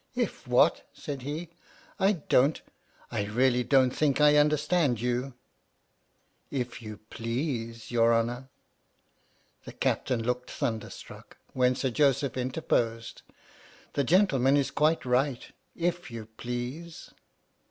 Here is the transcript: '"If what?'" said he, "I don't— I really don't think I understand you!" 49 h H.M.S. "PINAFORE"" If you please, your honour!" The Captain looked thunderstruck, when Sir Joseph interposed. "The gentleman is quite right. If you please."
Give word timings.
'"If 0.15 0.47
what?'" 0.47 0.83
said 0.93 1.21
he, 1.21 1.51
"I 1.99 2.13
don't— 2.13 2.63
I 3.11 3.25
really 3.25 3.63
don't 3.63 3.91
think 3.91 4.19
I 4.19 4.35
understand 4.35 4.99
you!" 4.99 5.15
49 5.19 5.29
h 5.29 5.31
H.M.S. 6.49 6.49
"PINAFORE"" 6.49 6.67
If 6.73 6.81
you 6.81 6.97
please, 7.11 7.91
your 7.91 8.15
honour!" 8.15 8.49
The 9.65 9.73
Captain 9.73 10.23
looked 10.23 10.49
thunderstruck, 10.49 11.37
when 11.53 11.75
Sir 11.75 11.91
Joseph 11.91 12.35
interposed. 12.35 13.21
"The 13.93 14.03
gentleman 14.03 14.57
is 14.57 14.71
quite 14.71 15.05
right. 15.05 15.51
If 15.75 16.09
you 16.09 16.25
please." 16.35 17.11